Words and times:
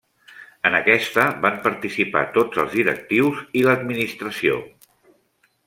En 0.69 0.77
aquesta 0.77 1.25
van 1.43 1.59
participar 1.67 2.23
tots 2.39 2.63
els 2.63 2.73
directius 2.79 3.45
i 3.61 3.63
l'administració. 3.69 4.57